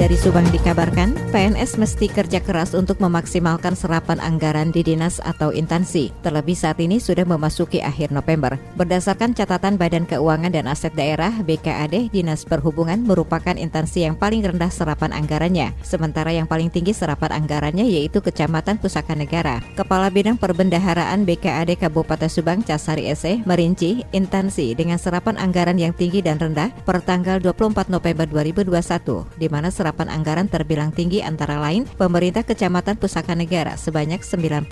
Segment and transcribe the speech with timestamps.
[0.00, 6.08] Dari Subang dikabarkan, PNS mesti kerja keras untuk memaksimalkan serapan anggaran di dinas atau instansi.
[6.24, 8.56] Terlebih saat ini sudah memasuki akhir November.
[8.80, 14.72] Berdasarkan catatan Badan Keuangan dan Aset Daerah BKAD, Dinas Perhubungan merupakan instansi yang paling rendah
[14.72, 15.76] serapan anggarannya.
[15.84, 19.60] Sementara yang paling tinggi serapan anggarannya yaitu Kecamatan Pusaka Negara.
[19.76, 26.24] Kepala Bidang Perbendaharaan BKAD Kabupaten Subang Casari Ese merinci instansi dengan serapan anggaran yang tinggi
[26.24, 31.58] dan rendah per tanggal 24 November 2021, di mana serapan serapan anggaran terbilang tinggi antara
[31.58, 34.70] lain pemerintah Kecamatan Pusaka Negara sebanyak 90,85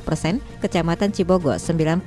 [0.00, 2.00] persen, Kecamatan Cibogo 90,08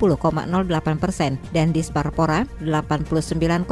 [0.98, 3.70] persen, dan Disparpora 89,54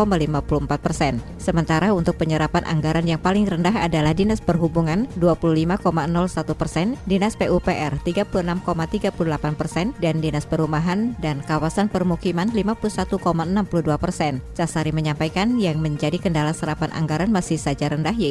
[0.79, 1.19] persen.
[1.43, 5.91] Sementara untuk penyerapan anggaran yang paling rendah adalah Dinas Perhubungan 25,01
[6.55, 13.19] persen, Dinas PUPR 36,38 persen, dan Dinas Perumahan dan Kawasan Permukiman 51,62
[13.99, 14.39] persen.
[14.55, 18.28] Casari menyampaikan yang menjadi kendala serapan anggaran masih saja rendah yaitu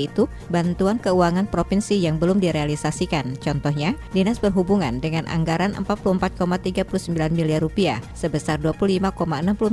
[0.53, 3.41] bantuan keuangan provinsi yang belum direalisasikan.
[3.41, 6.93] Contohnya, Dinas Perhubungan dengan anggaran 44,39
[7.33, 9.17] miliar rupiah sebesar 25,60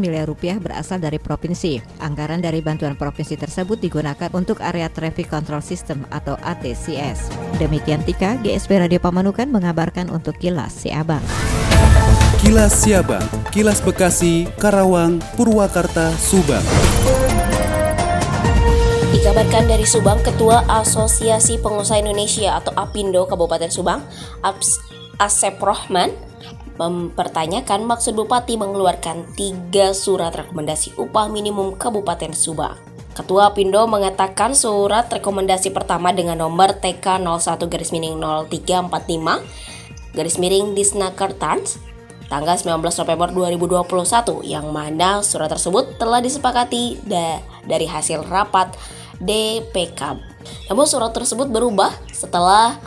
[0.00, 1.84] miliar rupiah berasal dari provinsi.
[2.00, 7.28] Anggaran dari bantuan provinsi tersebut digunakan untuk area traffic control system atau ATCS.
[7.58, 11.22] Demikian Tika, GSP Radio Pamanukan mengabarkan untuk Kilas Siabang.
[12.44, 16.93] Kilas Siabang, Kilas Bekasi, Karawang, Purwakarta, Subang.
[19.14, 24.02] Dikabarkan dari Subang, Ketua Asosiasi Pengusaha Indonesia atau APindo Kabupaten Subang,
[25.22, 26.10] Asep Rohman,
[26.82, 32.74] mempertanyakan maksud Bupati mengeluarkan tiga surat rekomendasi upah minimum Kabupaten Subang.
[33.14, 40.74] Ketua Apindo mengatakan surat rekomendasi pertama dengan nomor TK 01 garis miring 0345 garis miring
[40.74, 41.78] Disnakertans
[42.26, 48.74] tanggal 19 November 2021 yang mana surat tersebut telah disepakati da dari hasil rapat
[49.22, 50.00] DPK.
[50.70, 52.78] Namun surat tersebut berubah setelah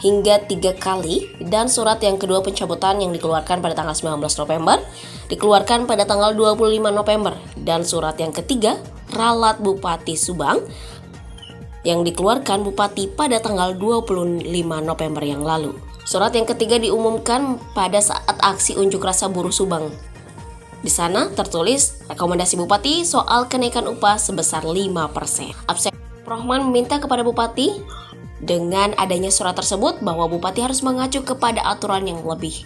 [0.00, 4.76] hingga tiga kali dan surat yang kedua pencabutan yang dikeluarkan pada tanggal 19 November
[5.32, 8.76] dikeluarkan pada tanggal 25 November dan surat yang ketiga
[9.16, 10.60] ralat Bupati Subang
[11.86, 14.44] yang dikeluarkan Bupati pada tanggal 25
[14.82, 15.72] November yang lalu.
[16.06, 19.90] Surat yang ketiga diumumkan pada saat aksi unjuk rasa buruh Subang
[20.86, 24.86] di sana tertulis rekomendasi Bupati soal kenaikan upah sebesar 5%.
[25.66, 25.90] Absen
[26.22, 27.82] Rohman meminta kepada Bupati
[28.38, 32.62] dengan adanya surat tersebut bahwa Bupati harus mengacu kepada aturan yang lebih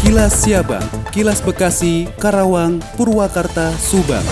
[0.00, 4.24] Kilas Siabang, Kilas Bekasi, Karawang, Purwakarta, Subang.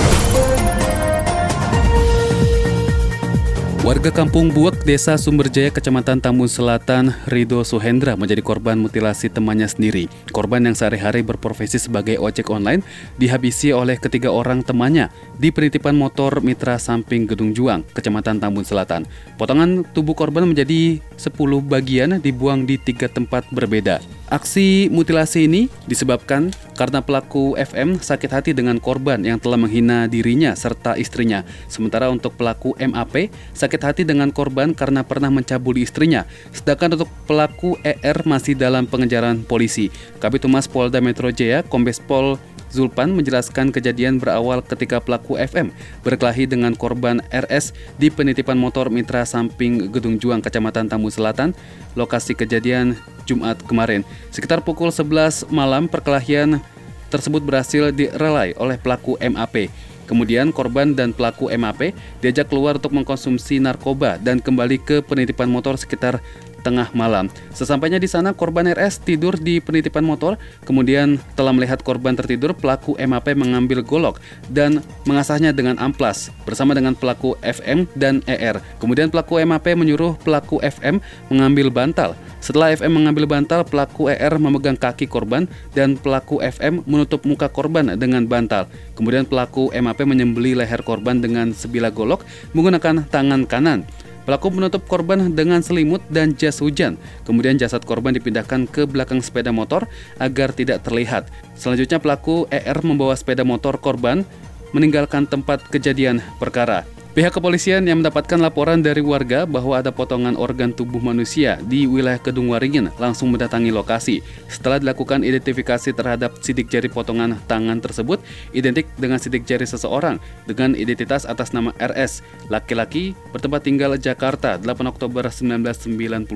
[3.88, 10.12] Warga kampung Buak, Desa Sumberjaya, Kecamatan Tambun Selatan, Rido Suhendra menjadi korban mutilasi temannya sendiri.
[10.28, 12.84] Korban yang sehari-hari berprofesi sebagai ojek online
[13.16, 15.08] dihabisi oleh ketiga orang temannya
[15.40, 19.08] di penitipan motor Mitra Samping Gedung Juang, Kecamatan Tambun Selatan.
[19.40, 21.32] Potongan tubuh korban menjadi 10
[21.64, 24.04] bagian dibuang di tiga tempat berbeda.
[24.28, 30.52] Aksi mutilasi ini disebabkan karena pelaku FM sakit hati dengan korban yang telah menghina dirinya
[30.52, 31.48] serta istrinya.
[31.64, 36.28] Sementara untuk pelaku MAP sakit hati dengan korban karena pernah mencabuli istrinya.
[36.52, 39.88] Sedangkan untuk pelaku ER masih dalam pengejaran polisi.
[40.20, 42.36] Kabit Humas Polda Metro Jaya, Kombes Pol
[42.68, 45.72] Zulpan menjelaskan kejadian berawal ketika pelaku FM
[46.04, 51.56] berkelahi dengan korban RS di penitipan motor Mitra samping Gedung Juang, Kecamatan Tambu Selatan,
[51.96, 54.04] lokasi kejadian Jumat kemarin.
[54.28, 56.60] Sekitar pukul 11 malam perkelahian
[57.08, 59.72] tersebut berhasil direlai oleh pelaku MAP.
[60.08, 61.92] Kemudian korban dan pelaku MAP
[62.24, 66.24] diajak keluar untuk mengkonsumsi narkoba dan kembali ke penitipan motor sekitar
[66.60, 67.30] tengah malam.
[67.54, 70.36] Sesampainya di sana, korban RS tidur di penitipan motor.
[70.66, 76.94] Kemudian, telah melihat korban tertidur, pelaku MAP mengambil golok dan mengasahnya dengan amplas bersama dengan
[76.94, 78.58] pelaku FM dan ER.
[78.82, 80.98] Kemudian, pelaku MAP menyuruh pelaku FM
[81.30, 82.12] mengambil bantal.
[82.38, 87.98] Setelah FM mengambil bantal, pelaku ER memegang kaki korban dan pelaku FM menutup muka korban
[87.98, 88.70] dengan bantal.
[88.94, 92.22] Kemudian pelaku MAP menyembeli leher korban dengan sebilah golok
[92.54, 93.82] menggunakan tangan kanan.
[94.28, 97.00] Pelaku menutup korban dengan selimut dan jas hujan.
[97.24, 99.88] Kemudian jasad korban dipindahkan ke belakang sepeda motor
[100.20, 101.32] agar tidak terlihat.
[101.56, 104.28] Selanjutnya pelaku ER membawa sepeda motor korban
[104.76, 106.84] meninggalkan tempat kejadian perkara.
[107.16, 112.20] Pihak kepolisian yang mendapatkan laporan dari warga bahwa ada potongan organ tubuh manusia di wilayah
[112.20, 114.20] Kedung Waringin langsung mendatangi lokasi.
[114.46, 118.20] Setelah dilakukan identifikasi terhadap sidik jari potongan tangan tersebut,
[118.52, 122.20] identik dengan sidik jari seseorang dengan identitas atas nama RS,
[122.52, 126.28] laki-laki bertempat tinggal Jakarta 8 Oktober 1992.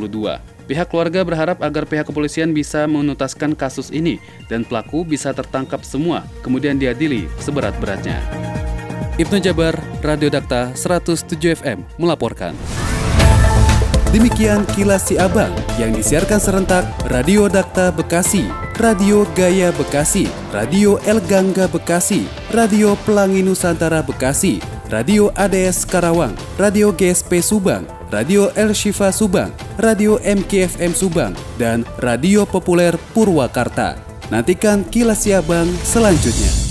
[0.72, 4.16] Pihak keluarga berharap agar pihak kepolisian bisa menuntaskan kasus ini
[4.48, 8.61] dan pelaku bisa tertangkap semua, kemudian diadili seberat-beratnya.
[9.20, 12.56] Ibnu Jabar, Radio Dakta 107 FM melaporkan.
[14.08, 21.20] Demikian kilas si abang yang disiarkan serentak Radio Dakta Bekasi, Radio Gaya Bekasi, Radio El
[21.28, 29.12] Gangga Bekasi, Radio Pelangi Nusantara Bekasi, Radio ADS Karawang, Radio GSP Subang, Radio El Shifa
[29.12, 33.96] Subang, Radio MKFM Subang, dan Radio Populer Purwakarta.
[34.28, 36.61] Nantikan kilas si abang selanjutnya.